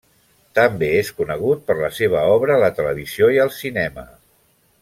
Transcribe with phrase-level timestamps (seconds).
[0.59, 4.09] També és conegut per la seva obra a la televisió i al cinema.